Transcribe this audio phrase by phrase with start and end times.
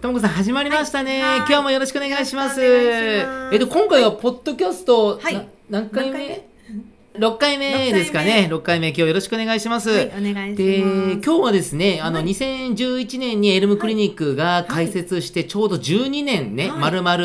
[0.00, 1.36] ともこさん始まりましたね、はい。
[1.40, 2.54] 今日もよろしくお願いします。
[2.54, 2.62] しします。
[2.62, 5.48] えっと今回はポッドキャスト、はい。
[5.68, 6.49] 何回目？
[7.18, 8.46] 六回目ですかね。
[8.48, 8.90] 六回目。
[8.90, 9.90] 今日よろしくお願いします。
[9.90, 11.12] はい、お願いでします。
[11.14, 16.78] 今日はですね、あのはい2011年にエルムクリニックが開設してちょうど12年ね、はい。
[16.78, 17.16] 丸々あ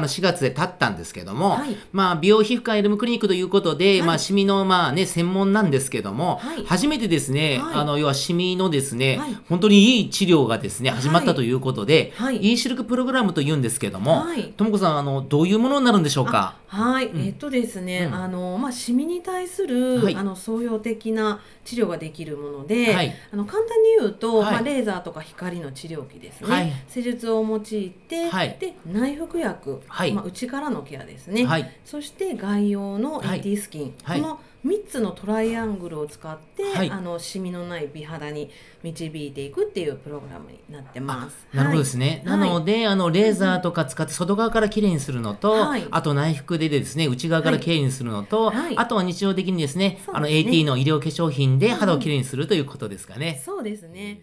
[0.00, 1.76] の4月で経ったんですけども、はい。
[1.90, 4.06] まあ美容皮膚科エルムクリニックということで、はい。
[4.06, 6.64] まあシミのまあね専門なんですけども、はい。
[6.64, 7.74] 初めてですね、はい。
[7.74, 9.36] あの要はシミのですね、はい。
[9.48, 12.36] 本当にいい治療がですね始まったということで、はい。
[12.52, 14.52] e シルクプログラムというんですけども、はい。
[14.52, 16.54] ともこさんあのどういうものになるんでしょうか？
[16.68, 17.26] はい、うん。
[17.26, 18.14] えっとですね、うん。
[18.14, 20.16] あのまあシミに対する、はい。
[20.16, 23.14] あの総用的な治療ができるもので、はい。
[23.32, 24.52] あの簡単に言うと、はい。
[24.52, 26.50] まあレーザーとか光の治療器ですね。
[26.50, 26.72] はい。
[26.88, 28.56] 施術を用いて、はい。
[28.58, 30.12] で内服薬、はい。
[30.12, 31.44] まあ内からのケアですね。
[31.44, 31.70] はい。
[31.84, 33.38] そして外用のはい。
[33.38, 34.20] AT スキン、はい。
[34.20, 36.90] この3つのトライアングルを使って、はい。
[36.90, 38.50] あのシミのない美肌に
[38.82, 41.46] 導いていくっていうプログラムになってます。
[41.52, 42.22] なるほどですね。
[42.24, 42.38] はい。
[42.38, 48.76] なので、あのレーザーとか使って外側からきれいにするのと、はいあと内服でですね内側からきれいにするのと、はい。
[48.76, 53.42] あとは日常的にですね、あの AT の医療化粧品で肌をきれいにするということですかね。
[53.44, 54.22] そうですね。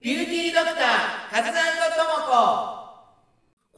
[0.00, 1.50] ビューティードクターカズ
[1.96, 2.77] ともこ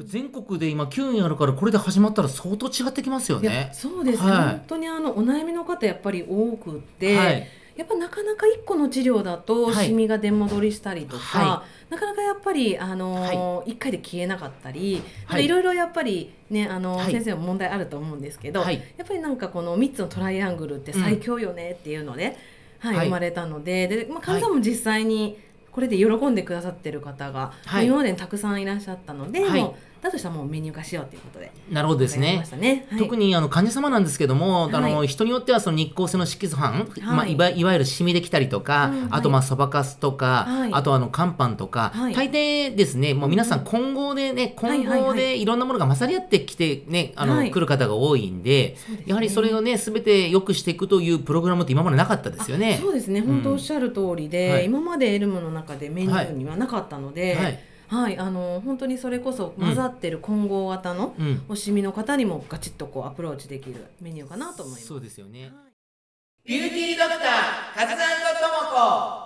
[0.00, 3.70] れ全国で今9人あるからこれで始まったら相当違ってきますよね。
[3.72, 4.24] そうです。
[4.24, 4.48] ね、はい。
[4.48, 7.46] 本当にあのお悩みの方やっぱり多くって、はい。
[7.76, 9.86] やっぱなかなか一個の治療だとはい。
[9.86, 15.44] シミが出戻りしたりとか、はなかなかやっぱりあのー一回で消えなかったり、はい。
[15.44, 17.12] いろいろやっぱりねあのーはい。
[17.12, 18.82] 先生も問題あると思うんですけど、はい。
[18.96, 23.06] やっぱりなんかこの3つのトライアングルって最強よねっていうので、はいはい。
[23.06, 25.38] 生まれたのでで、まあ、患者さんも実際に
[25.74, 27.86] これで喜んでくださってる方が、はい。
[27.86, 29.60] 今までにたくさんいらっしゃったので、はい。
[29.60, 29.74] もう
[30.04, 31.50] だとしたらもうメニュー化しようということで。
[31.70, 32.44] なるほどですね。
[32.60, 32.86] ね。
[32.90, 32.98] はい。
[33.00, 40.70] 特にあの患者様なんですけども、あのはい人によってはその日光性の色素斑、まあ、はいいわいわゆるシミできたりとか、うんあとまあそばかすとか、はい。
[40.72, 42.14] あとあの肝斑とか、はい。
[42.14, 45.10] 大抵ですねもう皆さん混合でね混はいはいはい。
[45.10, 47.50] 合でいろんなものが勝り合ってきてねあの、はい。
[47.50, 49.02] 来る方が多いんでね。
[49.06, 52.78] やはりそれをね全て良くしていくというプログラムって今までなかったですよね。
[52.80, 54.66] そうですね、本当おっしゃる通りで、はい。
[54.66, 64.86] 今までエルムの中でメニューにはなかったので、ははいい、あの本当にそれこそ混ざってる混合型のうん、おしみの方にもガチッとこうアプローチできるメニューかなと思います。
[64.86, 65.44] そうですよね。
[65.44, 65.74] はい
[66.46, 69.23] ビューティードクターカズともこ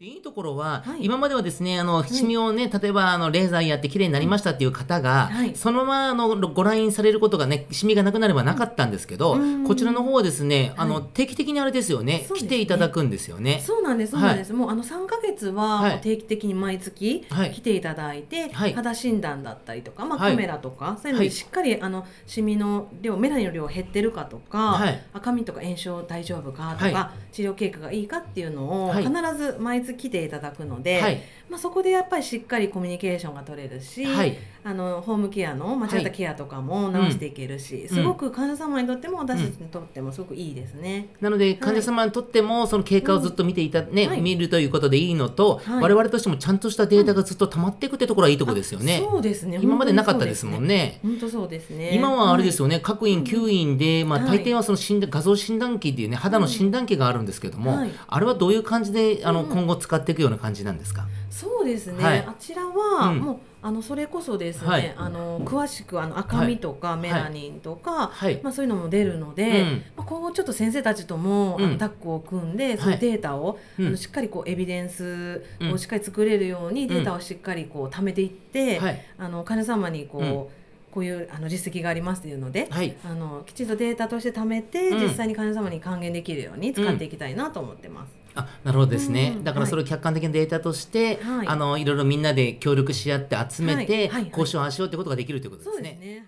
[0.00, 1.04] いいところは、はい。
[1.06, 9.64] 今まではですねあのシミをね、例えばあのレーザーやって綺麗になりましたっていう方が、はいそのままあのご来院されることがねシミがなくなればなかったんですけど、うん。
[9.64, 11.04] こちらの方はですねあの、はい。
[11.14, 12.48] 定期的にあれですよねそうですね。
[12.48, 13.60] 来ていただくんですよね。
[13.60, 14.52] そうなんです、そうなんです。
[14.52, 15.90] もうあの3ヶ月ははい。
[15.94, 17.50] もう定期的に毎月はい。
[17.50, 18.74] 来ていただいて、はい。
[18.74, 20.30] 肌診断だったりとか、まあ、はい。
[20.30, 21.28] カメラとか、そういうのはい。
[21.28, 25.02] でしっかりあのシミの量、メラニンの量減ってるかとか、はい。
[25.12, 29.04] 赤みとか炎症大丈夫かとか、は治療経過がいいかっていうのをはい。
[29.04, 31.22] 必ず毎月来ていただくので、はい。
[31.48, 34.36] まあ、そこでやっぱりしっかりコミュニケーションが取れるし、はい。
[34.64, 37.88] あのホームケアの間違ったケアとかも直していけるし、ん。
[37.88, 41.08] すごく患者様にとっても私たちにとってもすごくいいですね。
[41.20, 44.20] なので患者様にとってもその経過をずっと見ていた、ねはい。
[44.20, 45.82] 見るということでいいのと、はい。
[45.82, 49.02] 我々としてもちゃんとしたデータがずっと溜まっていくってところはいいところですよね。
[49.10, 49.58] そうですね。
[49.62, 51.00] 今までなかったですもんね。
[51.02, 51.94] 本当そうですね。
[51.94, 52.68] 今はあれですよ。
[52.68, 54.38] よね、各院、9院で、まあ、はい。
[54.38, 57.90] 大抵はその診断画像診断機っていうね、肌の診断機があるんですけども、はい。
[58.06, 59.50] あれはどういう感じであの、うん。
[59.50, 61.06] 今後使っていくような感じなんですか？
[61.30, 62.04] そうですね。
[62.04, 62.18] はい。
[62.18, 63.18] あちらは、うん。
[63.20, 64.94] もうあのそれこそですね、はい。
[64.96, 69.82] あの詳しくあの赤みとかメラニンとか、はい、まあそういうのも出るので、うん。
[69.96, 71.72] まあ今後ちょっと先生たちとも、あうん。
[71.72, 73.86] のタッグを組んで、そのデータを、うん。
[73.86, 75.72] あのしっかりこうエビデンスうん。
[75.72, 80.46] をしっかり作れるように、データをしっかりこう貯めていって、はい、あの患者様にこう、うん
[80.90, 88.12] こういうあの実績がありますというので、はい、あのきちんとデータとして貯めて、うん実際に患者様に還元できるように使っていきたいなと思ってます。
[88.34, 89.34] あ、なるほどですね。
[89.36, 95.90] うんだからそれを客観的なデータとして、はいあのいろいろみんなで協力し合って集めて、はいはいはい交渉をしようってことができるということでそうすね。
[95.90, 96.26] ですね。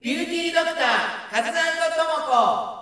[0.00, 2.73] ビューティードクターカズともこ。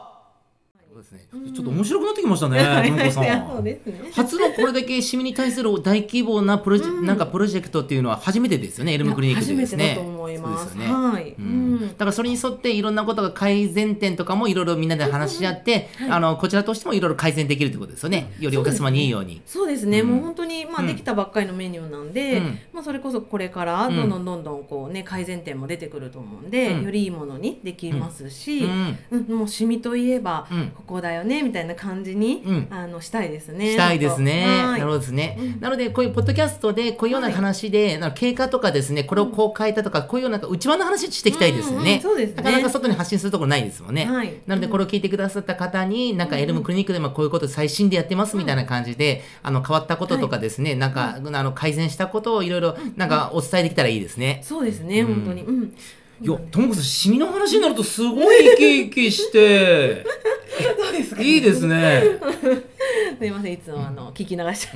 [1.12, 1.28] ですね。
[1.32, 1.52] うん。
[1.52, 3.64] ちょっと面白くなってきましたね、ともこさん。
[3.64, 4.10] ですね。
[4.14, 7.06] 初のこれだけシミに対する大規模なプロジェ、うん。
[7.06, 9.54] なんかプロジェクトっていうのは初めてですよね、エルムクリニックで。
[9.54, 9.84] ですね。
[9.84, 10.76] 初めてだと思います。
[10.78, 11.30] はい。
[11.30, 11.74] ううん。
[11.76, 18.32] んだからそれに沿っていろんなことが改善点とかもいろいろみんなで話し合って、はいあのこちらとしてもいろいろ改善できるということですよね。
[18.38, 19.40] よりお客様にいいように。
[19.46, 20.08] そうですね、うん。
[20.08, 20.86] もう本当に、まあ、うん。
[20.86, 22.58] できたばっかりのメニューなんで、うん。
[22.72, 23.96] まあ、それこそこれからうん。
[23.96, 26.84] どんどんどんどんこう、ね、改善点も出てくると思うんで、うん。
[26.84, 28.98] よりいいものにできますし、うん。
[29.10, 29.38] うん。
[29.38, 33.72] もうシミといえば、うんだよねみたいな感じに、うんあのしたいですね。
[33.72, 34.46] したいですね。
[34.46, 35.36] はいなるほどですね。
[35.38, 41.96] うんなので、こういうポッドキャストで、こういうような話で、なんか経過とかですね、これをこう変えたとか、こういうような内輪の話していきたいですようんね。
[41.96, 44.06] うんそうですねなかなか外に発信するところないですもんね。
[44.06, 54.40] はいなので、これを聞いてくださった方に、なんかエルムクリニックでもこういうこと最新でやってますみたいな感じで、あの、変わったこととかですね、なんか、あの、改善したことをいろいろ、なんかお伝えできたらいいですね。
[54.42, 55.42] そうですね、うん本当に。
[55.42, 55.74] うん。
[56.22, 60.04] いや、ともこさん、シミの話になるとすごい生き生きして、
[60.92, 61.22] そうですか。
[61.22, 62.02] いいですね。
[63.18, 64.70] すいません、いつもあの聞き流しちゃ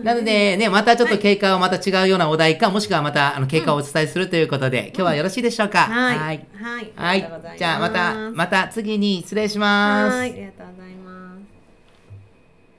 [0.00, 0.04] う。
[0.04, 5.80] なのでね、またちょっと経過をまた違うようなお題か、もしくはまたあの経過をお伝えするということで、今日はよろしいでしょうか？
[5.80, 6.18] はい。
[6.18, 6.46] はい。
[6.94, 7.30] はい。
[7.58, 10.16] じゃあまた、また次に失礼します。
[10.16, 10.32] はい。
[10.32, 10.97] ありがとうございます。